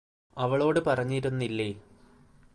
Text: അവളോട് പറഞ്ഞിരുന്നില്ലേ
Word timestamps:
അവളോട് 0.37 0.79
പറഞ്ഞിരുന്നില്ലേ 0.87 1.69